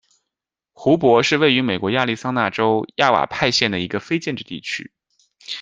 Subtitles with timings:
[0.71, 4.91] 胡珀是位于美国亚利桑那州亚瓦派县的一个非建制地区。